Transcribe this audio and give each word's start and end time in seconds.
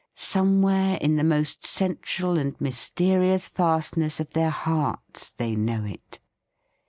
Somewhere, 0.15 0.95
in 0.99 1.15
the 1.17 1.23
most 1.23 1.63
central 1.63 2.35
and 2.39 2.59
mysterious 2.59 3.47
fastness 3.47 4.19
of 4.19 4.31
their 4.31 4.49
hearts, 4.49 5.29
they 5.33 5.55
know 5.55 5.83
it. 5.85 6.19